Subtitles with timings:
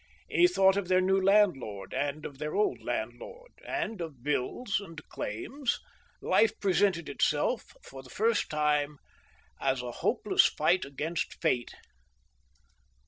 [0.31, 4.99] He thought of their new landlord, and of their old landlord, and of bills and
[5.09, 5.79] claims.
[6.23, 8.97] Life presented itself for the first time
[9.59, 11.75] as a hopeless fight against fate....